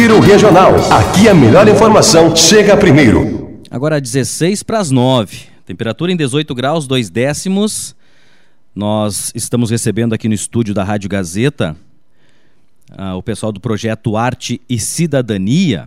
[0.00, 0.76] Giro Regional.
[0.90, 3.60] Aqui a melhor informação chega primeiro.
[3.70, 5.42] Agora 16 para as 9.
[5.66, 7.94] Temperatura em 18 graus, 2 décimos.
[8.74, 11.76] Nós estamos recebendo aqui no estúdio da Rádio Gazeta
[12.96, 15.86] ah, o pessoal do projeto Arte e Cidadania.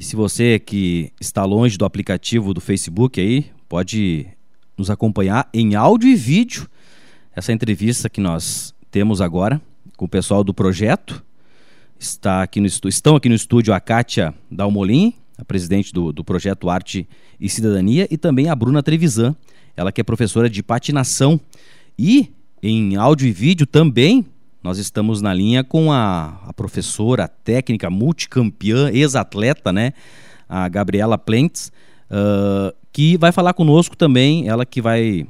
[0.00, 4.26] E se você que está longe do aplicativo do Facebook aí, pode
[4.76, 6.68] nos acompanhar em áudio e vídeo
[7.36, 9.62] essa entrevista que nós temos agora
[9.96, 11.22] com o pessoal do projeto.
[11.98, 16.70] Está aqui no, estão aqui no estúdio a Kátia Dalmolin, a presidente do, do projeto
[16.70, 17.08] Arte
[17.40, 19.34] e Cidadania, e também a Bruna Trevisan,
[19.76, 21.40] ela que é professora de patinação.
[21.98, 22.30] E
[22.62, 24.24] em áudio e vídeo também
[24.62, 29.92] nós estamos na linha com a, a professora técnica multicampeã, ex-atleta, né?
[30.48, 31.72] A Gabriela Plentes,
[32.10, 35.26] uh, que vai falar conosco também, ela que vai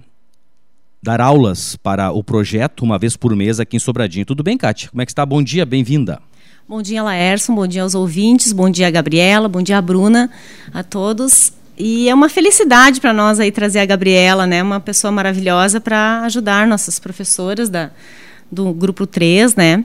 [1.02, 4.26] dar aulas para o projeto uma vez por mês aqui em Sobradinho.
[4.26, 4.90] Tudo bem, Kátia?
[4.90, 5.24] Como é que está?
[5.24, 6.20] Bom dia, bem-vinda.
[6.68, 10.30] Bom dia, Laércio, bom dia aos ouvintes, bom dia, Gabriela, bom dia, Bruna,
[10.70, 11.50] a todos.
[11.78, 14.62] E é uma felicidade para nós aí trazer a Gabriela, né?
[14.62, 17.90] Uma pessoa maravilhosa para ajudar nossas professoras da,
[18.52, 19.82] do grupo 3, né?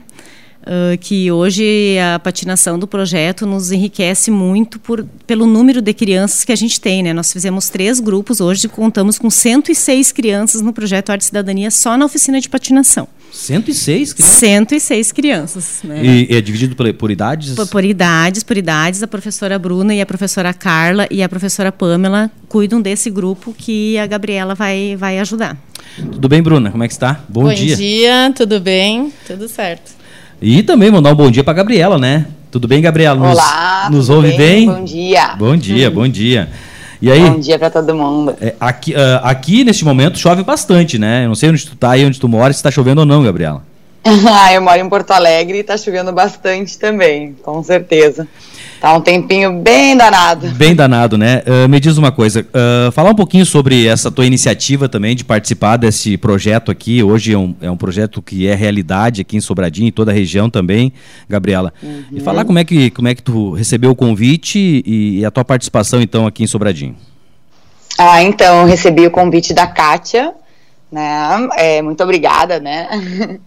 [0.64, 6.42] Uh, que hoje a patinação do projeto nos enriquece muito por, pelo número de crianças
[6.42, 7.02] que a gente tem.
[7.02, 7.12] Né?
[7.12, 11.98] Nós fizemos três grupos, hoje contamos com 106 crianças no projeto Arte e Cidadania só
[11.98, 13.06] na oficina de patinação.
[13.30, 14.38] 106 crianças?
[14.38, 15.80] 106 crianças.
[15.84, 16.02] Né?
[16.02, 17.54] E é dividido por, por idades?
[17.54, 19.02] Por, por, idades, por idades.
[19.02, 23.98] A professora Bruna e a professora Carla e a professora Pamela cuidam desse grupo que
[23.98, 25.58] a Gabriela vai, vai ajudar.
[25.96, 26.70] Tudo bem, Bruna?
[26.70, 27.20] Como é que está?
[27.28, 27.76] Bom, bom dia.
[27.76, 29.12] Bom dia, tudo bem?
[29.26, 30.03] Tudo certo.
[30.40, 32.26] E também mandar um bom dia para Gabriela, né?
[32.50, 33.18] Tudo bem, Gabriela?
[33.18, 33.88] Nos, Olá.
[33.90, 34.38] Nos ouve bem?
[34.38, 34.66] bem?
[34.66, 35.34] Bom dia.
[35.36, 36.48] Bom dia, bom dia.
[37.02, 37.20] E aí?
[37.20, 38.34] Bom dia para todo mundo.
[38.40, 41.24] É, aqui, uh, aqui, neste momento, chove bastante, né?
[41.24, 43.22] Eu não sei onde tu tá aí, onde tu mora, se está chovendo ou não,
[43.22, 43.62] Gabriela.
[44.04, 48.28] ah, eu moro em Porto Alegre e está chovendo bastante também, com certeza.
[48.84, 50.46] Tá um tempinho bem danado.
[50.48, 51.42] Bem danado, né?
[51.46, 55.24] Uh, me diz uma coisa, uh, falar um pouquinho sobre essa tua iniciativa também de
[55.24, 57.02] participar desse projeto aqui.
[57.02, 60.14] Hoje é um, é um projeto que é realidade aqui em Sobradinho, em toda a
[60.14, 60.92] região também,
[61.26, 61.72] Gabriela.
[61.82, 62.04] Uhum.
[62.12, 65.30] E falar como é, que, como é que tu recebeu o convite e, e a
[65.30, 66.94] tua participação então aqui em Sobradinho.
[67.96, 70.34] Ah, então, recebi o convite da Kátia,
[70.92, 71.48] né?
[71.56, 72.86] É, muito obrigada, né?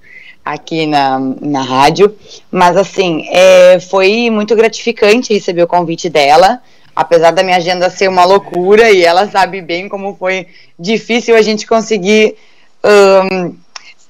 [0.53, 2.15] aqui na, na rádio,
[2.51, 6.61] mas assim, é, foi muito gratificante receber o convite dela,
[6.95, 10.47] apesar da minha agenda ser uma loucura e ela sabe bem como foi
[10.79, 12.35] difícil a gente conseguir
[12.83, 13.55] um,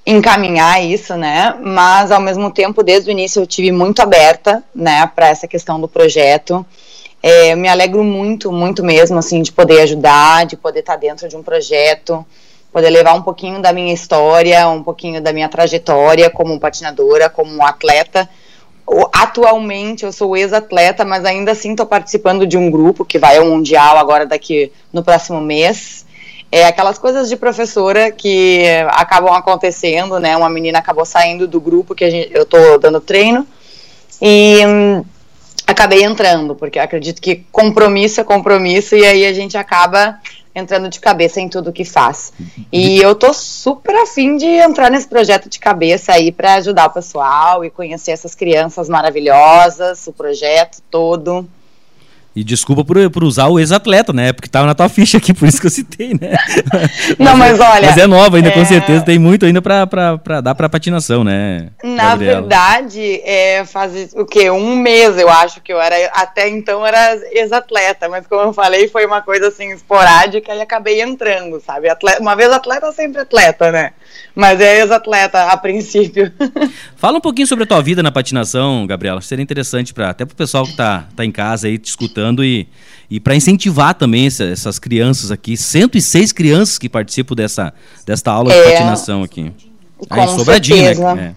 [0.06, 1.56] encaminhar isso, né?
[1.62, 5.82] Mas ao mesmo tempo, desde o início, eu tive muito aberta, né, para essa questão
[5.82, 6.66] do projeto.
[7.22, 11.28] É, eu me alegro muito, muito mesmo, assim, de poder ajudar, de poder estar dentro
[11.28, 12.26] de um projeto
[12.78, 17.66] poder levar um pouquinho da minha história, um pouquinho da minha trajetória como patinadora, como
[17.66, 18.30] atleta.
[19.12, 23.48] Atualmente eu sou ex-atleta, mas ainda assim estou participando de um grupo que vai ao
[23.48, 26.06] Mundial agora daqui no próximo mês.
[26.52, 30.38] É aquelas coisas de professora que acabam acontecendo, né?
[30.38, 33.48] Uma menina acabou saindo do grupo que gente, eu estou dando treino
[34.22, 35.04] e hum,
[35.66, 40.20] acabei entrando, porque acredito que compromisso é compromisso e aí a gente acaba
[40.58, 42.34] entrando de cabeça em tudo que faz.
[42.72, 46.90] E eu tô super afim de entrar nesse projeto de cabeça aí para ajudar o
[46.92, 51.48] pessoal e conhecer essas crianças maravilhosas, o projeto todo.
[52.38, 54.32] E desculpa por, por usar o ex-atleta, né?
[54.32, 56.38] Porque tava na tua ficha aqui, por isso que eu citei, né?
[57.18, 57.88] Não, mas, olha.
[57.88, 58.52] Mas é nova ainda, é...
[58.52, 59.04] com certeza.
[59.04, 59.86] Tem muito ainda pra
[60.44, 61.70] dar pra patinação, né?
[61.84, 62.42] Na Gabriela?
[62.42, 64.52] verdade, é, faz o quê?
[64.52, 65.96] Um mês, eu acho que eu era.
[66.14, 71.02] Até então era ex-atleta, mas como eu falei, foi uma coisa assim esporádica e acabei
[71.02, 71.90] entrando, sabe?
[71.90, 73.94] Atleta, uma vez atleta, sempre atleta, né?
[74.36, 76.32] Mas é ex-atleta a princípio.
[76.98, 79.22] Fala um pouquinho sobre a tua vida na patinação, Gabriela.
[79.22, 82.27] Seria interessante para até para o pessoal que está tá em casa aí te escutando
[82.44, 82.68] e,
[83.10, 85.56] e para incentivar também essa, essas crianças aqui.
[85.58, 87.74] 106 crianças que participam dessa,
[88.06, 89.52] dessa aula é, de patinação aqui.
[90.08, 91.36] Com aí, Sobradinho, né?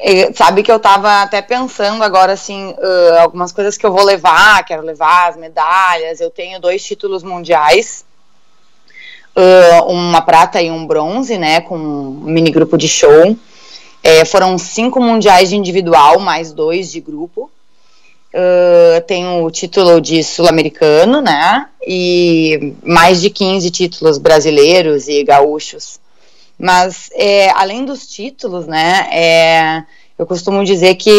[0.00, 0.32] É.
[0.32, 4.64] Sabe que eu estava até pensando agora, assim, uh, algumas coisas que eu vou levar,
[4.64, 6.20] quero levar as medalhas.
[6.20, 8.04] Eu tenho dois títulos mundiais
[9.38, 13.36] uh, uma prata e um bronze, né, com um mini grupo de show.
[14.02, 17.50] É, foram cinco mundiais de individual, mais dois de grupo.
[18.34, 25.98] Uh, tenho o título de sul-americano, né, e mais de 15 títulos brasileiros e gaúchos.
[26.58, 29.82] Mas, é, além dos títulos, né, é,
[30.18, 31.10] eu costumo dizer que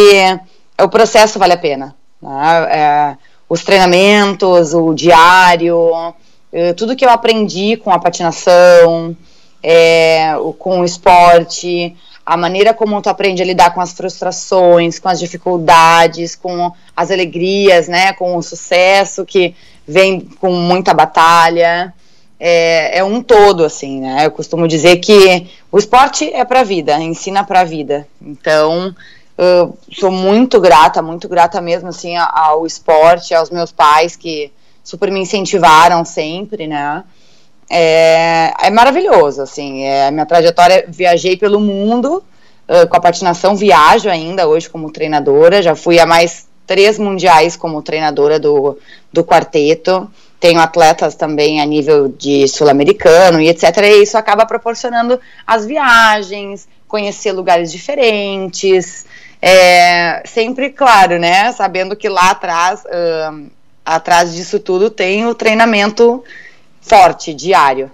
[0.80, 1.96] o processo vale a pena.
[2.22, 3.16] Né, é,
[3.48, 6.14] os treinamentos, o diário,
[6.52, 9.16] eh, tudo que eu aprendi com a patinação,
[9.62, 11.96] é, com o esporte,
[12.30, 17.10] a maneira como tu aprende a lidar com as frustrações, com as dificuldades, com as
[17.10, 19.52] alegrias, né, com o sucesso que
[19.84, 21.92] vem com muita batalha.
[22.38, 24.26] É, é um todo, assim, né?
[24.26, 28.06] Eu costumo dizer que o esporte é para a vida, ensina para a vida.
[28.22, 28.94] Então,
[29.36, 34.52] eu sou muito grata, muito grata mesmo, assim, ao esporte, aos meus pais que
[34.84, 37.02] super me incentivaram sempre, né?
[37.72, 42.20] É, é maravilhoso, assim, é, a minha trajetória, viajei pelo mundo
[42.68, 47.54] uh, com a patinação, viajo ainda hoje como treinadora, já fui a mais três mundiais
[47.54, 48.76] como treinadora do,
[49.12, 55.20] do quarteto, tenho atletas também a nível de sul-americano e etc, e isso acaba proporcionando
[55.46, 59.06] as viagens, conhecer lugares diferentes,
[59.40, 63.48] é, sempre, claro, né, sabendo que lá atrás, uh,
[63.84, 66.24] atrás disso tudo tem o treinamento
[66.90, 67.90] forte, diário.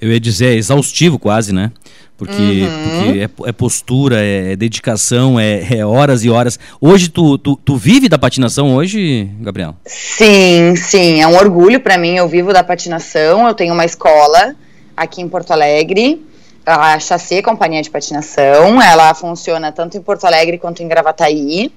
[0.00, 1.70] Eu ia dizer, é exaustivo quase, né?
[2.16, 3.04] Porque, uhum.
[3.04, 6.58] porque é, é, postura, é, é dedicação, é, é, horas e horas.
[6.80, 9.74] Hoje, tu, tu, tu, vive da patinação hoje, Gabriel?
[9.84, 11.20] Sim, sim.
[11.20, 12.16] É um orgulho para mim.
[12.16, 13.46] Eu vivo da patinação.
[13.46, 14.54] Eu tenho uma escola
[14.96, 16.24] aqui em Porto Alegre,
[16.64, 18.80] a Chassé Companhia de Patinação.
[18.80, 21.72] Ela funciona tanto em Porto Alegre quanto em Gravataí.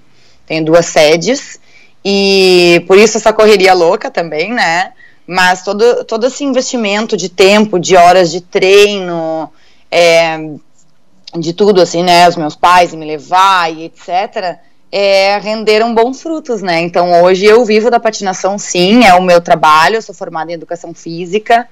[0.45, 1.59] Tem duas sedes.
[2.03, 4.91] E por isso essa correria louca também, né?
[5.27, 9.51] Mas todo, todo esse investimento de tempo, de horas de treino,
[9.89, 10.37] é,
[11.35, 12.27] de tudo, assim, né?
[12.27, 14.59] Os meus pais me levar e etc.
[14.91, 16.81] É, renderam bons frutos, né?
[16.81, 19.95] Então hoje eu vivo da patinação, sim, é o meu trabalho.
[19.95, 21.67] Eu sou formada em educação física.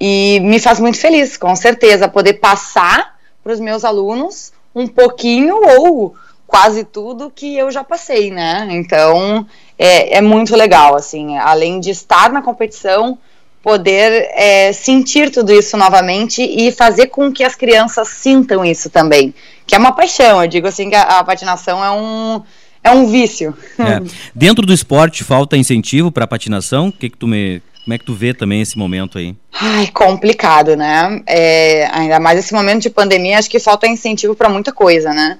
[0.00, 5.56] E me faz muito feliz, com certeza, poder passar para os meus alunos um pouquinho
[5.56, 6.14] ou
[6.46, 8.68] quase tudo que eu já passei, né?
[8.70, 9.46] Então
[9.78, 13.18] é, é muito legal, assim, além de estar na competição,
[13.62, 19.34] poder é, sentir tudo isso novamente e fazer com que as crianças sintam isso também,
[19.66, 20.42] que é uma paixão.
[20.42, 22.42] Eu digo assim que a, a patinação é um
[22.82, 23.56] é um vício.
[23.78, 24.00] É.
[24.34, 26.90] Dentro do esporte falta incentivo para patinação?
[26.90, 29.34] Que que tu me como é que tu vê também esse momento aí?
[29.50, 31.22] Ai, complicado, né?
[31.26, 35.38] É, ainda mais esse momento de pandemia, acho que falta incentivo para muita coisa, né?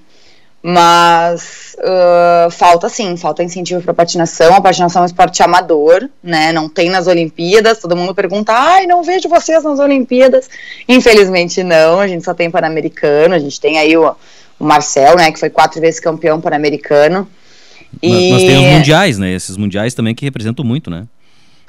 [0.61, 4.55] Mas uh, falta sim, falta incentivo para patinação.
[4.55, 6.53] A patinação é um esporte amador, né?
[6.53, 7.79] Não tem nas Olimpíadas.
[7.79, 10.51] Todo mundo pergunta: ai, não vejo vocês nas Olimpíadas.
[10.89, 12.01] Infelizmente, não.
[12.01, 13.35] A gente só tem Pan-Americano.
[13.35, 14.15] A gente tem aí o,
[14.59, 15.31] o Marcel, né?
[15.31, 17.29] Que foi quatro vezes campeão Pan-Americano.
[18.03, 18.11] E...
[18.11, 19.33] Mas, mas tem os mundiais, né?
[19.33, 21.07] Esses mundiais também que representam muito, né?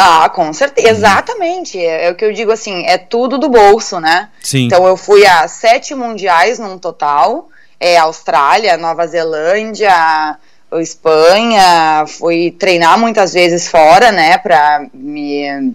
[0.01, 0.95] Ah, com certeza, uhum.
[0.95, 1.77] exatamente.
[1.77, 4.30] É, é, o que eu digo assim, é tudo do bolso, né?
[4.41, 4.65] Sim.
[4.65, 7.50] Então eu fui a sete mundiais num total
[7.80, 10.38] é, Austrália, Nova Zelândia,
[10.74, 15.74] Espanha, fui treinar muitas vezes fora, né, para me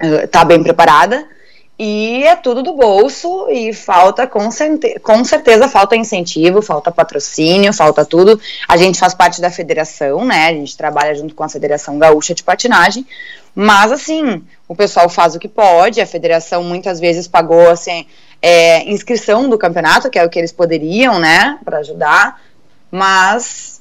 [0.00, 1.26] estar tá bem preparada.
[1.78, 4.48] E é tudo do bolso e falta, com,
[5.02, 8.40] com certeza, falta incentivo, falta patrocínio, falta tudo.
[8.66, 10.46] A gente faz parte da federação, né?
[10.46, 13.06] A gente trabalha junto com a Federação Gaúcha de Patinagem.
[13.54, 16.00] Mas, assim, o pessoal faz o que pode.
[16.00, 18.06] A federação muitas vezes pagou, assim,
[18.40, 22.40] é, inscrição do campeonato, que é o que eles poderiam, né, para ajudar,
[22.90, 23.80] mas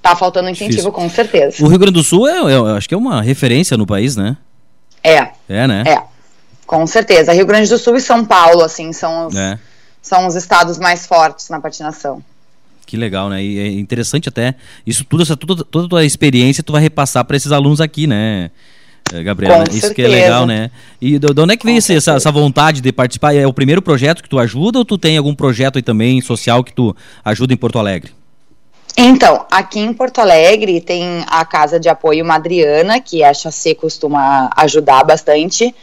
[0.00, 0.92] tá faltando incentivo Difícil.
[0.92, 1.64] com certeza.
[1.64, 4.36] O Rio Grande do Sul, é, é, acho que é uma referência no país, né?
[5.02, 5.28] É.
[5.48, 5.84] É, né?
[5.86, 6.02] É,
[6.66, 7.32] com certeza.
[7.32, 9.58] Rio Grande do Sul e São Paulo, assim, são os, é.
[10.00, 12.22] são os estados mais fortes na patinação.
[12.86, 13.42] Que legal, né?
[13.42, 14.54] E é interessante até
[14.86, 18.06] isso tudo, essa toda, toda a tua experiência tu vai repassar para esses alunos aqui,
[18.06, 18.50] né?
[19.12, 19.64] É, Gabriela.
[19.64, 19.94] Com Isso certeza.
[19.94, 20.70] que é legal, né?
[21.00, 23.34] E de, onde é que veio essa, essa, vontade de participar?
[23.34, 26.62] É o primeiro projeto que tu ajuda ou tu tem algum projeto aí também social
[26.62, 28.12] que tu ajuda em Porto Alegre?
[28.96, 34.50] Então, aqui em Porto Alegre tem a Casa de Apoio Madriana, que a Chacê costuma
[34.56, 35.74] ajudar bastante.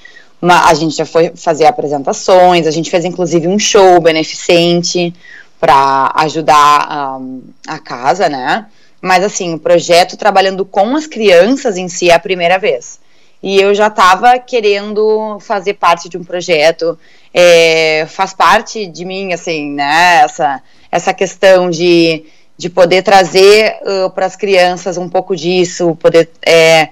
[0.42, 5.14] Uma, a gente já foi fazer apresentações, a gente fez inclusive um show beneficente
[5.60, 8.66] para ajudar um, a casa, né?
[9.02, 13.00] Mas assim, o projeto trabalhando com as crianças em si é a primeira vez
[13.46, 16.98] e eu já estava querendo fazer parte de um projeto.
[17.32, 20.22] É, faz parte de mim, assim, né?
[20.24, 22.26] Essa, essa questão de,
[22.58, 26.28] de poder trazer uh, para as crianças um pouco disso, poder.
[26.44, 26.90] É,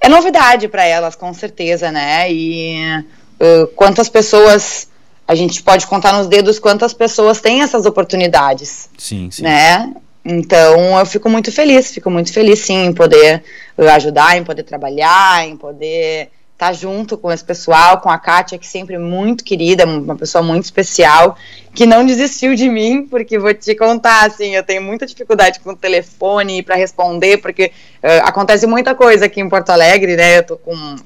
[0.00, 2.32] é novidade para elas, com certeza, né?
[2.32, 3.04] E
[3.40, 4.88] uh, quantas pessoas.
[5.26, 8.88] A gente pode contar nos dedos quantas pessoas têm essas oportunidades.
[8.96, 9.42] Sim, sim.
[9.42, 9.92] Né?
[10.24, 13.42] Então eu fico muito feliz, fico muito feliz sim em poder
[13.78, 18.58] ajudar, em poder trabalhar, em poder estar tá junto com esse pessoal, com a Kátia,
[18.58, 21.38] que sempre é muito querida, uma pessoa muito especial,
[21.74, 25.70] que não desistiu de mim, porque vou te contar, assim, eu tenho muita dificuldade com
[25.70, 27.72] o telefone para responder, porque
[28.02, 30.38] uh, acontece muita coisa aqui em Porto Alegre, né?
[30.38, 30.96] Eu tô com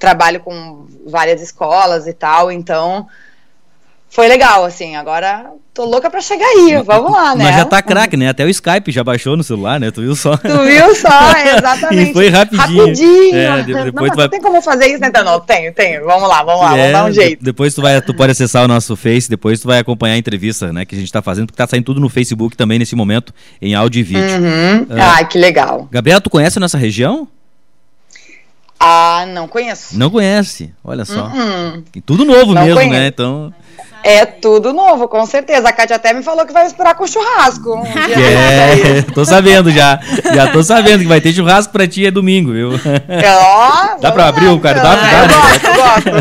[0.00, 3.06] trabalho com várias escolas e tal, então
[4.14, 4.94] foi legal, assim.
[4.94, 7.46] Agora tô louca pra chegar aí, vamos lá, né?
[7.46, 8.28] Mas já tá craque, né?
[8.28, 9.90] Até o Skype já baixou no celular, né?
[9.90, 10.36] Tu viu só?
[10.36, 11.08] Tu viu só,
[11.58, 12.10] exatamente.
[12.10, 12.78] e foi rapidinho.
[12.78, 13.36] Rapidinho.
[13.36, 14.28] É, depois não, tu vai...
[14.28, 15.08] tem como fazer isso, né?
[15.08, 16.04] Então, não, tenho, tenho.
[16.04, 17.42] Vamos lá, vamos lá, É, vamos dar um jeito.
[17.42, 20.72] Depois tu, vai, tu pode acessar o nosso Face, depois tu vai acompanhar a entrevista,
[20.72, 20.84] né?
[20.84, 23.74] Que a gente tá fazendo, porque tá saindo tudo no Facebook também nesse momento, em
[23.74, 24.38] áudio e vídeo.
[24.38, 24.96] Uhum.
[24.96, 25.00] É.
[25.00, 25.88] Ai, que legal.
[25.90, 27.26] Gabriela, tu conhece a nossa região?
[28.78, 29.98] Ah, não conheço.
[29.98, 31.26] Não conhece, olha só.
[31.26, 31.82] Uhum.
[32.04, 32.92] Tudo novo Não mesmo, conheço.
[32.92, 33.06] né?
[33.08, 33.52] Então.
[34.06, 35.66] É tudo novo, com certeza.
[35.66, 37.74] A Kátia até me falou que vai esperar com churrasco.
[37.74, 37.82] Um
[38.14, 39.98] É, tô sabendo já.
[40.34, 42.72] Já tô sabendo que vai ter churrasco pra ti é domingo, viu?
[42.72, 45.06] Ó, Dá pra abrir lá, o cardápio?
[45.06, 45.26] então.
[45.26, 45.58] Dá, né?
[45.62, 46.12] Eu gosto,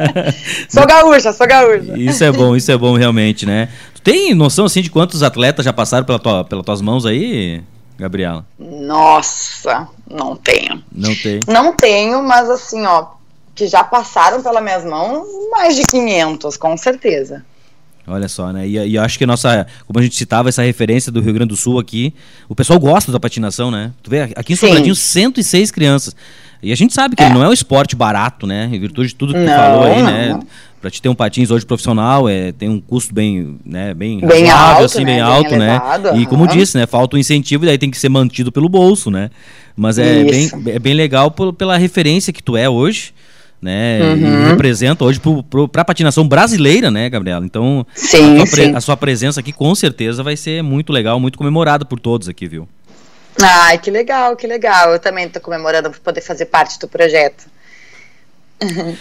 [0.00, 0.34] gosto.
[0.72, 1.92] sou gaúcha, sou gaúcha.
[1.98, 3.68] Isso é bom, isso é bom realmente, né?
[3.94, 7.62] Tu tem noção assim de quantos atletas já passaram pela tua, pelas tuas mãos aí,
[7.98, 8.46] Gabriela?
[8.58, 10.82] Nossa, não tenho.
[10.90, 11.40] Não tem.
[11.46, 13.04] Não tenho, mas assim, ó,
[13.54, 17.44] que já passaram pelas minhas mãos, mais de 500, com certeza.
[18.06, 18.66] Olha só, né?
[18.66, 21.56] E, e acho que nossa, como a gente citava essa referência do Rio Grande do
[21.56, 22.12] Sul aqui,
[22.48, 23.92] o pessoal gosta da patinação, né?
[24.02, 24.66] Tu vê, aqui em Sim.
[24.66, 26.16] Sobradinho, 106 crianças.
[26.60, 28.68] E a gente sabe que ele não é um esporte barato, né?
[28.72, 30.10] Em virtude de tudo que tu Não, falou aí, não.
[30.10, 30.40] né?
[30.80, 34.50] Pra te ter um patins hoje profissional, é, tem um custo bem, né, bem, Bem
[34.50, 35.04] alto, assim, né?
[35.04, 35.68] bem Bem alto, né?
[35.76, 38.68] elevado, E como disse, né, falta o incentivo e daí tem que ser mantido pelo
[38.68, 39.30] bolso, né?
[39.76, 43.14] Mas é bem, é bem legal pela referência que tu é hoje,
[43.62, 44.00] né?
[44.00, 44.48] E Uhum.
[44.48, 47.44] representa hoje pro, pra patinação brasileira, né, Gabriela?
[47.46, 51.38] Então, Sim, a sua, a sua presença aqui com certeza vai ser muito legal, muito
[51.38, 52.68] comemorada por todos aqui, viu?
[53.40, 54.90] Ai, que legal, que legal.
[54.92, 57.44] Eu também tô comemorando por poder fazer parte do projeto.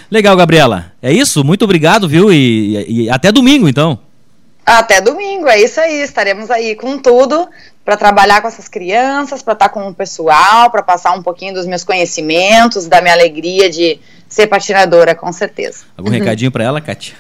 [0.10, 0.92] Legal, Gabriela.
[1.02, 1.44] É isso?
[1.44, 2.32] Muito obrigado, viu?
[2.32, 4.00] E, e- e até domingo, então.
[4.66, 6.02] Até domingo, é isso aí.
[6.02, 7.48] Estaremos aí com tudo
[7.92, 11.66] para trabalhar com essas crianças, para estar com o pessoal, para passar um pouquinho dos
[11.66, 15.80] meus conhecimentos, da minha alegria de ser patinadora, com certeza.
[15.98, 17.16] Algum recadinho pra ela, Kátia?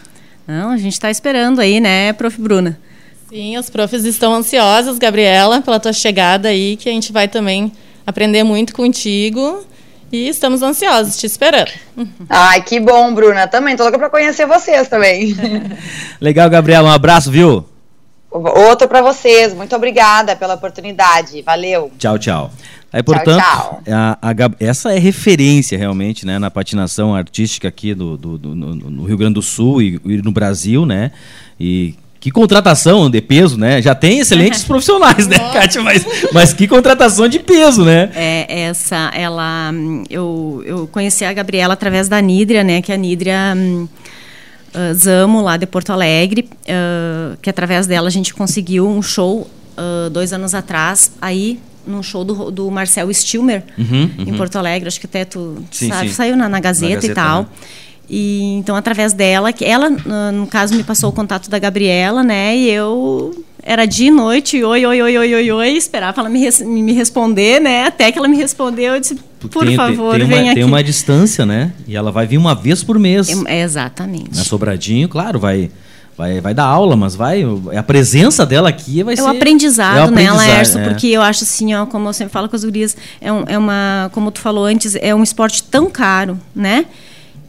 [0.47, 2.39] Não, a gente está esperando aí, né, prof.
[2.39, 2.79] Bruna?
[3.27, 7.73] Sim, os profs estão ansiosos, Gabriela, pela tua chegada aí, que a gente vai também
[8.07, 9.65] aprender muito contigo.
[10.09, 11.71] E estamos ansiosos, te esperando.
[12.29, 13.45] Ai, que bom, Bruna.
[13.45, 15.35] Também tô louca para conhecer vocês também.
[16.19, 16.89] Legal, Gabriela.
[16.89, 17.65] Um abraço, viu?
[18.31, 19.53] Outro para vocês.
[19.53, 21.41] Muito obrigada pela oportunidade.
[21.41, 21.91] Valeu.
[21.99, 22.51] Tchau, tchau.
[22.93, 23.81] Aí, portanto, tchau.
[23.89, 28.55] a- a Gab- essa é referência realmente, né, na patinação artística aqui do, do- do-
[28.55, 31.11] no, no Rio Grande do Sul e, e no Brasil, né?
[31.59, 33.81] E que contratação de peso, né?
[33.81, 35.81] Já tem excelentes profissionais, né, Kátia?
[35.81, 38.11] Mas, mas que contratação de peso, né?
[38.13, 39.71] É, essa, ela,
[40.09, 43.87] eu, eu conheci a Gabriela através da Nídria, né, que a Nídria hum,
[44.73, 49.47] ah, Zamo, lá de Porto Alegre, ah, que através dela a gente conseguiu um show
[49.77, 54.87] ah, dois anos atrás, aí num show do, do Marcel Stilmer, Uhum, em Porto Alegre,
[54.87, 56.13] acho que até tu Sim, sabe, sim.
[56.15, 57.41] saiu na, na Gazeta, Gazeta, e tal.
[57.41, 57.47] né?
[58.13, 59.89] E então através dela, que ela
[60.33, 62.55] no caso me passou o contato da Gabriela, né?
[62.57, 66.47] E eu era dia e noite, oi, oi, oi, oi, oi, oi, esperava ela me,
[66.65, 67.85] me responder, né?
[67.85, 69.17] Até que ela me respondeu, eu disse,
[69.49, 70.55] por tem, favor, tem, tem uma, aqui.
[70.55, 71.71] Tem uma distância, né?
[71.87, 73.27] E ela vai vir uma vez por mês.
[73.47, 74.35] É, exatamente.
[74.35, 75.69] Na Sobradinho, claro, vai,
[76.17, 77.43] vai, vai dar aula, mas vai.
[77.75, 79.23] A presença dela aqui vai É ser.
[79.23, 80.79] o aprendizado, é o né, aprendizado, Laércio?
[80.79, 80.89] é.
[80.89, 83.57] Porque eu acho assim, ó, como eu sempre falo com as gurias, é, um- é
[83.57, 86.85] uma, como tu falou antes, é um esporte tão caro, né?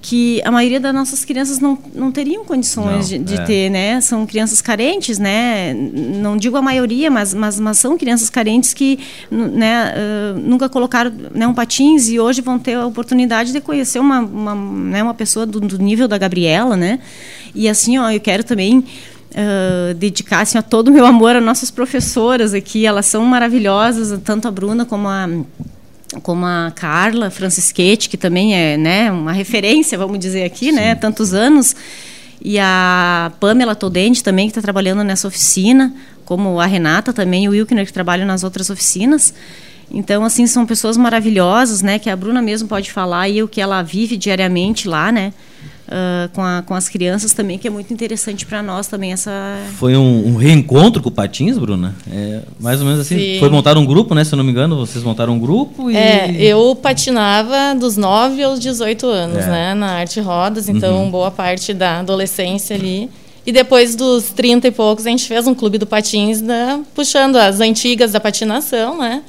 [0.02, 3.44] Que a maioria das nossas crianças não, não teriam condições Não, de, de é.
[3.44, 4.00] ter, né?
[4.00, 5.72] São crianças carentes, né?
[5.72, 8.98] Não digo a maioria, mas, mas, mas são crianças carentes que
[9.30, 14.00] né, ah, nunca colocaram né, um patins e hoje vão ter a oportunidade de conhecer
[14.00, 16.98] uma, uma, né, uma pessoa do, do nível da Gabriela, né?
[17.54, 18.84] E assim, ó, eu quero também
[19.34, 22.84] ah, dedicar assim, a todo o meu amor às nossas professoras aqui.
[22.86, 25.28] Elas são maravilhosas, tanto a Bruna como a
[26.20, 31.32] como a Carla Francisquete, que também é né, uma referência, vamos dizer aqui, né, tantos
[31.32, 31.74] anos,
[32.44, 37.52] e a Pamela Todente também, que está trabalhando nessa oficina, como a Renata também, o
[37.52, 39.32] Wilkner, que trabalham nas outras oficinas.
[39.90, 43.60] Então, assim, são pessoas maravilhosas, né, que a Bruna mesmo pode falar, e o que
[43.60, 45.32] ela vive diariamente lá, né,
[45.92, 49.30] ah, com, a, com as crianças também, que é muito interessante para nós também, essa...
[49.78, 51.94] Foi um, um reencontro com o Patins, Bruna?
[52.10, 53.18] É, mais ou menos assim.
[53.18, 53.38] Sim.
[53.38, 54.24] Foi montar um grupo, né?
[54.24, 55.96] Se eu não me engano, vocês montaram um grupo e.
[55.96, 59.50] É, eu patinava dos 9 aos 18 anos, É.
[59.50, 63.10] né, na arte rodas, então boa parte da adolescência ali.
[63.44, 67.36] E depois dos 30 e poucos, a gente fez um clube do patins, né, puxando
[67.36, 69.22] as antigas da patinação, né?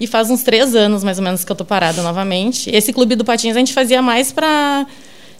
[0.00, 2.70] E faz uns três anos, mais ou menos, que eu tô parada novamente.
[2.72, 4.86] Esse clube do patins a gente fazia mais para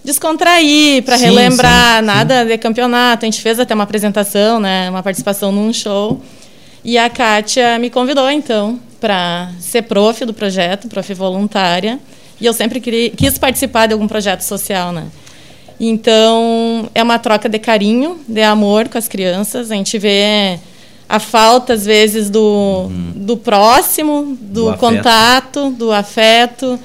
[0.08, 3.26] descontrair, para relembrar, sim, nada de campeonato.
[3.26, 6.20] A gente fez até uma apresentação, né, uma participação num show.
[6.82, 11.98] E a Kátia me convidou, então, para ser prof do projeto, prof voluntária.
[12.40, 15.04] E eu sempre queria, quis participar de algum projeto social, né?
[15.78, 19.70] Então, é uma troca de carinho, de amor com as crianças.
[19.70, 20.58] A gente vê
[21.08, 23.12] a falta, às vezes, do, uhum.
[23.14, 26.78] do próximo, do, do contato, do afeto.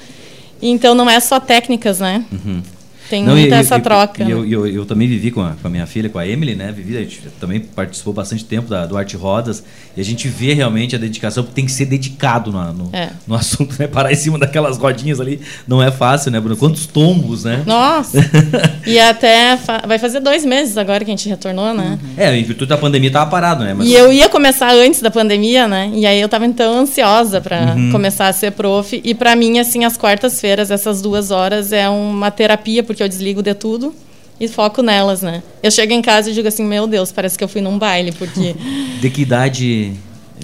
[0.60, 2.24] Então, não é só técnicas, né?
[2.30, 2.62] Uhum.
[3.08, 4.24] Tem Não, muita essa troca.
[4.24, 6.54] E eu, eu, eu, também vivi com a, com a, minha filha, com a Emily,
[6.54, 6.72] né?
[6.72, 9.62] Vivi, a gente também participou bastante tempo da, do Arte Rodas.
[9.96, 13.10] E a gente vê realmente a dedicação, porque tem que ser dedicado no, no, é.
[13.26, 13.86] no assunto, né?
[13.86, 16.56] Parar em cima daquelas rodinhas ali não é fácil, né, Bruno?
[16.56, 17.62] Quantos tombos, né?
[17.66, 18.18] Nossa!
[18.86, 21.98] e até fa vai fazer dois meses agora que a gente retornou, né?
[22.02, 22.10] Uhum.
[22.16, 23.74] É, em virtude da pandemia tava parado, né?
[23.74, 23.86] Mas...
[23.86, 25.90] E eu ia começar antes da pandemia, né?
[25.94, 27.92] E aí eu tava então ansiosa para uhum.
[27.92, 29.00] começar a ser prof.
[29.04, 33.42] E para mim, assim, as quartas-feiras, essas duas horas, é uma terapia, porque eu desligo
[33.42, 33.92] de tudo
[34.38, 35.42] e foco nelas, né?
[35.62, 38.12] Eu chego em casa e digo assim, meu Deus, parece que eu fui num baile,
[38.12, 38.54] porque...
[39.00, 39.92] de que idade...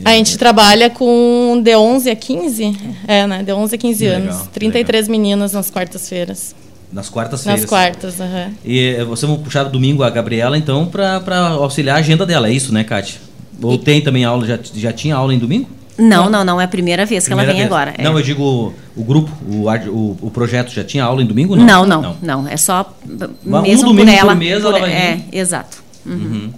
[0.05, 2.77] A gente trabalha com de 11 a 15,
[3.07, 3.43] é, né?
[3.43, 4.35] De 11 a 15 anos.
[4.35, 5.21] Legal, 33 legal.
[5.21, 6.55] meninas nas quartas-feiras.
[6.93, 7.61] Nas quartas-feiras.
[7.61, 8.55] Nas quartas, uhum.
[8.65, 12.53] E eh, você vai puxar domingo a Gabriela, então, para auxiliar a agenda dela, é
[12.53, 13.21] isso, né, Kátia?
[13.63, 13.79] Ou e...
[13.79, 15.69] tem também aula, já, já tinha aula em domingo?
[15.99, 17.73] Não, não, não, é a primeira vez que primeira ela vem vez.
[17.73, 17.95] agora.
[17.99, 18.03] É.
[18.03, 21.57] Não, eu digo o grupo, o, o, o, projeto já tinha aula em domingo?
[21.57, 22.97] Não, não, não, não, não é só
[23.45, 24.33] um mesmo domingo por ela.
[24.33, 25.83] Por mês por, ela vai É, exato.
[26.07, 26.15] Uhum.
[26.15, 26.51] Uhum.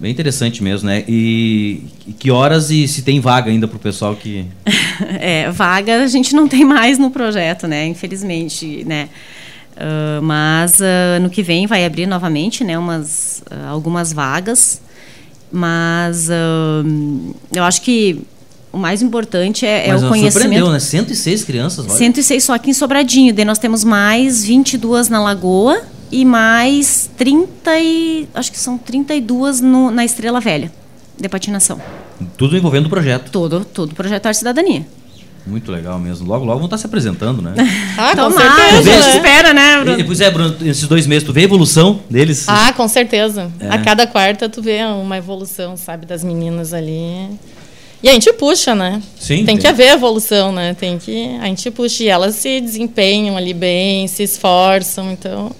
[0.00, 1.04] Bem interessante mesmo, né?
[1.06, 4.46] E, e, que horas e se tem vaga ainda para o pessoal que...
[5.20, 7.86] é, vaga a gente não tem mais no projeto, né?
[7.86, 9.10] Infelizmente, né?
[9.76, 12.78] Uh, mas uh, no que vem vai abrir novamente, né?
[12.78, 14.80] Umas, uh, algumas vagas.
[15.52, 16.28] Mas
[17.52, 18.22] eu acho que
[18.72, 20.32] o mais importante é, é o conhecimento.
[20.32, 20.78] Surpreendeu, né?
[20.78, 21.96] 106 crianças, olha.
[21.96, 23.34] 106 só aqui em Sobradinho.
[23.34, 29.60] Daí nós temos mais 22 na Lagoa e mais 30 e acho que são 32
[29.60, 30.70] no, na Estrela Velha
[31.18, 31.80] de patinação.
[32.36, 33.30] Tudo envolvendo o projeto.
[33.30, 34.86] Tudo, tudo projeto Arte Cidadania.
[35.46, 36.28] Muito legal mesmo.
[36.28, 37.54] Logo, logo vão estar se apresentando, né?
[37.96, 38.82] ah, com certeza.
[38.82, 39.16] Vê, né?
[39.16, 40.00] espera, né, Bruno?
[40.00, 42.44] E, pois é, Bruno, esses dois meses, tu vê a evolução deles?
[42.46, 43.50] Ah, com certeza.
[43.58, 43.68] É.
[43.68, 47.28] A cada quarta tu vê uma evolução, sabe, das meninas ali.
[48.02, 49.02] E a gente puxa, né?
[49.18, 49.36] Sim.
[49.36, 50.74] Tem, tem, que haver evolução, né?
[50.74, 55.52] Tem que a gente puxa e elas se desempenham ali bem, se esforçam, então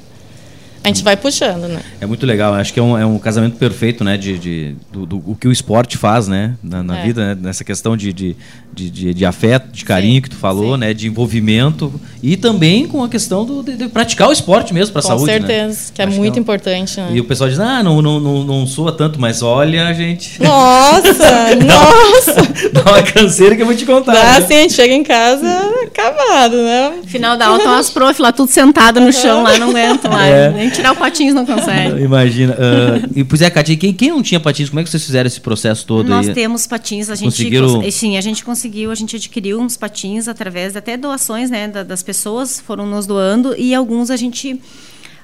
[0.82, 1.80] a gente vai puxando, né?
[2.00, 2.54] É muito legal.
[2.54, 4.16] Acho que é um, é um casamento perfeito, né?
[4.16, 6.54] De, de do, do, o que o esporte faz, né?
[6.62, 7.02] Na, na é.
[7.02, 7.40] vida, né?
[7.40, 8.36] nessa questão de, de,
[8.72, 10.80] de, de, de afeto, de carinho sim, que tu falou, sim.
[10.80, 10.94] né?
[10.94, 15.00] De envolvimento e também com a questão do, de, de praticar o esporte mesmo para
[15.00, 15.24] a saúde.
[15.24, 15.38] Com né?
[15.38, 15.90] certeza, né?
[15.94, 16.42] que é Acho muito que é um...
[16.42, 17.00] importante.
[17.00, 17.10] Né?
[17.12, 20.42] E o pessoal diz, ah, não, não, não, não soa tanto, mas olha, gente.
[20.42, 22.40] Nossa, nossa!
[22.72, 24.12] Dá uma canseira que eu vou te contar.
[24.12, 24.46] Dá, né?
[24.46, 25.46] sim, a gente chega em casa
[25.86, 27.00] acabado, né?
[27.06, 30.32] Final da aula, estão as prof lá tudo sentado no chão lá, não aguentam mais.
[30.32, 30.50] É.
[30.50, 32.02] Nem tirar o patins não consegue.
[32.02, 32.54] Imagina.
[32.54, 35.26] Uh, e, pois é, Katia, quem, quem não tinha patins, como é que vocês fizeram
[35.26, 36.08] esse processo todo?
[36.08, 36.34] Nós aí?
[36.34, 37.80] temos patins, a gente Conseguiram...
[37.80, 42.02] Cons sim, a gente conseguiu, a gente adquiriu uns patins através até doações, né, das
[42.02, 44.60] pessoas foram nos doando e alguns a gente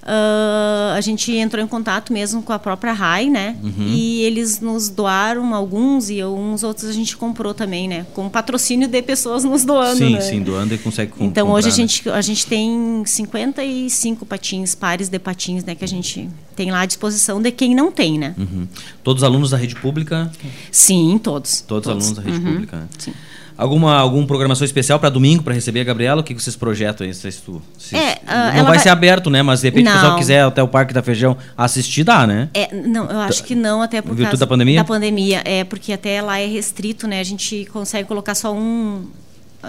[0.06, 3.56] Uh, a gente entrou em contato mesmo com a própria RAI, né?
[3.60, 3.88] Uhum.
[3.88, 8.06] E eles nos doaram alguns e alguns outros a gente comprou também, né?
[8.14, 9.98] Com patrocínio de pessoas nos doando.
[9.98, 10.20] Sim, né?
[10.20, 11.26] sim, doando e consegue comprar.
[11.26, 11.76] Então hoje a né?
[11.76, 15.74] gente, a gente tem 55 patins, pares de patins, né?
[15.74, 18.32] Que a gente tem lá à disposição de quem não tem, né?
[18.38, 18.68] Uhum.
[19.02, 20.30] Todos alunos da rede pública?
[20.70, 21.62] Sim, todos.
[21.62, 21.88] Todos, todos.
[21.88, 22.52] alunos da rede uhum.
[22.52, 22.88] pública, né?
[22.96, 23.12] Sim.
[23.58, 26.20] Alguma, alguma programação especial para domingo, para receber a Gabriela?
[26.20, 27.14] O que, vocês projetam aí?
[27.14, 27.42] Se, se,
[27.78, 29.42] se, é, uh, não vai, vai, ser aberto, né?
[29.42, 29.92] Mas de repente não.
[29.92, 32.50] o pessoal quiser até o Parque da Feijão assistir, dá, né?
[32.52, 34.80] É, não, eu acho que não, até por causa da pandemia?
[34.80, 37.18] Da pandemia, é, porque até lá é restrito, né?
[37.18, 39.06] A gente consegue colocar só um,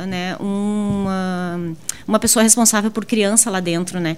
[0.06, 1.60] né, uma,
[2.06, 4.18] uma pessoa responsável por criança lá dentro, né?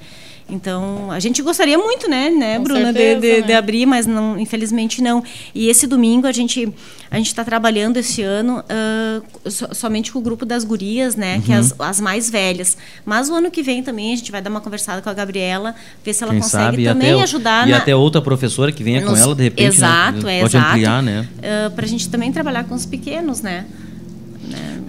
[0.49, 3.47] Então, a gente gostaria muito, né, né Bruna, certeza, de, de, né?
[3.47, 5.23] de, abrir, mas não, infelizmente não.
[5.53, 6.71] E esse domingo a gente
[7.11, 11.35] a gente está trabalhando esse ano uh, so, somente com o grupo das gurias, né,
[11.37, 11.41] uhum.
[11.41, 12.77] que é as, as mais velhas.
[13.03, 15.73] Mas o ano que vem também a gente vai dar uma conversada com a Gabriela,
[16.03, 17.67] ver se ela Quem consegue sabe, também até, ajudar.
[17.67, 17.77] E na...
[17.77, 19.67] até outra professora que venha Nos, com ela, de repente, né?
[19.75, 20.37] exato, né?
[20.37, 20.69] é, pode exato.
[20.69, 21.27] ampliar, né?
[21.37, 23.65] Uh, Para a gente também trabalhar com os pequenos, né?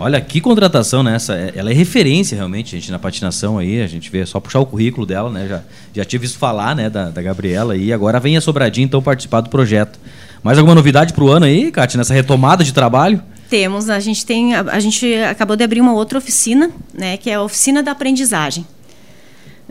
[0.02, 1.36] Olha, que contratação nessa.
[1.36, 1.52] Né?
[1.54, 3.82] Ela é referência realmente, gente, na patinação aí.
[3.82, 5.46] A gente vê só puxar o currículo dela, né?
[5.46, 5.62] Já,
[5.96, 9.42] já tinha visto falar, né, da, da Gabriela e agora vem a Sobradinho então participar
[9.42, 10.00] do projeto.
[10.42, 13.22] Mais alguma novidade para o ano aí, Kátia, nessa retomada de trabalho?
[13.50, 17.28] Temos, a gente tem, a, a, gente acabou de abrir uma outra oficina, né, que
[17.28, 18.66] é a oficina da aprendizagem.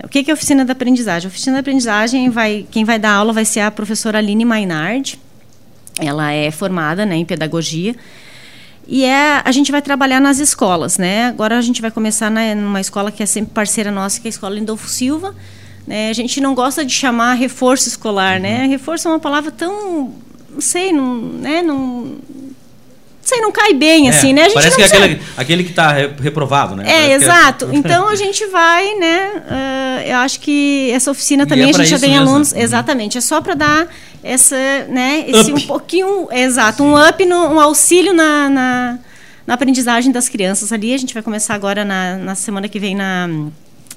[0.03, 1.25] O que, é a oficina da aprendizagem?
[1.27, 5.19] A oficina da aprendizagem vai, quem vai dar aula vai ser a professora Aline Mainard.
[5.99, 7.95] Ela é formada, né, em pedagogia
[8.91, 11.27] e é, a gente vai trabalhar nas escolas, né?
[11.27, 14.29] Agora a gente vai começar na, numa escola que é sempre parceira nossa, que é
[14.29, 15.35] a Escola Lindolfo Silva.
[15.85, 16.09] Né?
[16.09, 18.65] A gente não gosta de chamar reforço escolar, né?
[18.65, 20.11] Reforço é uma palavra tão,
[20.49, 21.61] não sei, não, né?
[21.61, 22.17] Não,
[23.29, 24.45] sei, não cai bem, É, assim, né?
[24.45, 26.83] A parece que é aquele, aquele que está reprovado, né?
[26.83, 27.69] É, Parece que exato.
[27.79, 29.31] Então a gente vai, né?
[29.49, 32.53] ah, eu acho que essa oficina E também é a gente já tem mesmo, alunos.
[32.53, 33.17] Exatamente.
[33.17, 33.87] É só para dar
[34.23, 34.55] essa,
[34.89, 35.23] né?
[35.27, 35.63] Esse Up.
[35.63, 38.99] um pouquinho, exato, um up, no, um auxílio na, na,
[39.47, 40.93] na aprendizagem das crianças ali.
[40.93, 43.29] A gente vai começar agora na, na semana que vem na,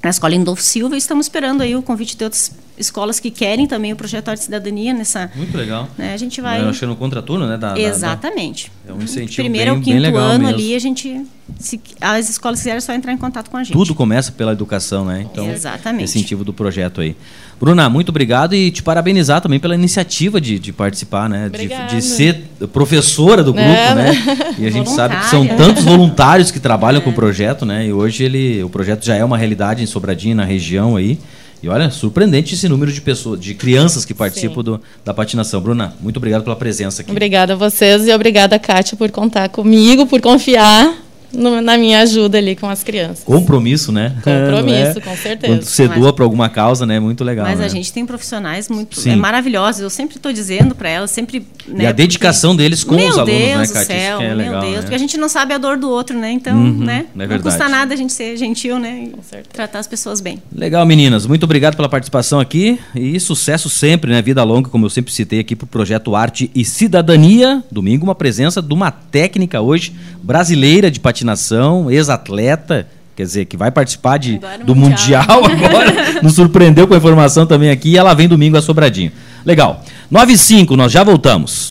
[0.03, 0.95] na escola Indolfo Silva.
[0.95, 4.41] E estamos esperando aí o convite de outras escolas que querem também o projeto Arte
[4.41, 5.31] e Cidadania nessa.
[5.35, 5.87] Muito legal.
[5.97, 6.61] Né, a gente vai.
[6.61, 7.57] Eu achei no contraturno, né?
[7.57, 8.71] da- da- da- Exatamente.
[8.87, 10.59] É um incentivo Primeiro ao bem- quinto bem legal ano mesmo.
[10.59, 11.25] ali, a gente.
[11.59, 13.73] Se, as escolas quiserem é só entrar em contato com a gente.
[13.73, 15.25] Tudo começa pela educação, né?
[15.29, 16.05] Então, Exatamente.
[16.05, 17.15] esse incentivo do projeto aí.
[17.59, 21.43] Bruna, muito obrigado e te parabenizar também pela iniciativa de, de participar, né?
[21.49, 21.95] De, Obrigada.
[21.95, 24.55] de ser professora do grupo, É, né?
[24.57, 27.03] E a gente sabe que são tantos voluntários que trabalham É.
[27.03, 27.87] com o projeto, né?
[27.87, 31.19] E hoje ele, o projeto já é uma realidade em Sobradinho, na região aí.
[31.61, 35.61] E olha, surpreendente esse número de pessoas, de crianças que participam do- da patinação.
[35.61, 37.11] Bruna, muito obrigado pela presença aqui.
[37.11, 40.93] Obrigada a vocês e obrigada, Kátia, por contar comigo, por confiar
[41.33, 43.23] no- na minha ajuda ali com as crianças.
[43.23, 44.15] Compromisso, né?
[44.23, 45.53] Compromisso, Não com certeza.
[45.53, 46.99] Quando você doa para alguma causa, né?
[46.99, 47.45] Muito legal.
[47.45, 47.65] Mas né?
[47.65, 49.11] a gente tem profissionais muito Sim.
[49.11, 49.81] é, maravilhosos.
[49.81, 51.45] Eu sempre estou dizendo para elas, sempre.
[51.67, 53.81] E né, a dedicação porque- deles com meu os alunos, Deus né, do Kátia?
[53.81, 54.81] Isso céu, que é legal, meu Deus, né?
[54.81, 56.31] porque a gente não sabe a dor do outro, né?
[56.31, 57.05] Então, Uhum, né?
[57.17, 59.07] é não custa nada a gente ser gentil, né?
[59.09, 60.41] E tratar as pessoas bem.
[60.53, 61.25] Legal, meninas.
[61.25, 64.21] Muito obrigado pela participação aqui e sucesso sempre, né?
[64.21, 67.63] Vida longa, como eu sempre citei aqui pro projeto Arte e Cidadania.
[67.71, 73.71] Domingo, uma presença de uma técnica hoje brasileira de patinação, ex-atleta, quer dizer, que vai
[73.71, 75.41] participar de, Agora do Mundial.
[75.41, 76.21] Mundial agora.
[76.21, 79.11] Nos surpreendeu com a informação também aqui e ela vem domingo a Sobradinho.
[79.45, 79.83] Legal.
[80.11, 81.53] 9 e 5, nós já voltamos.